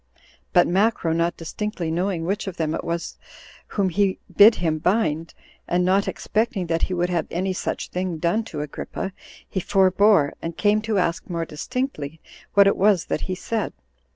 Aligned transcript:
But 0.51 0.67
Macro, 0.67 1.13
not 1.13 1.37
distinctly 1.37 1.91
knowing 1.91 2.25
which 2.25 2.47
of 2.47 2.57
them 2.57 2.73
it 2.73 2.83
was 2.83 3.19
whom 3.67 3.89
he 3.89 4.17
bid 4.35 4.55
him 4.55 4.79
bind, 4.79 5.35
and 5.67 5.85
not 5.85 6.07
expecting 6.07 6.65
that 6.65 6.81
he 6.81 6.93
would 6.95 7.11
have 7.11 7.27
any 7.29 7.53
such 7.53 7.89
thing 7.89 8.17
done 8.17 8.43
to 8.45 8.61
Agrippa, 8.61 9.13
he 9.47 9.59
forbore, 9.59 10.33
and 10.41 10.57
came 10.57 10.81
to 10.81 10.97
ask 10.97 11.29
more 11.29 11.45
distinctly 11.45 12.19
what 12.55 12.65
it 12.65 12.77
was 12.77 13.05
that 13.13 13.21
he 13.29 13.35
said. 13.35 13.73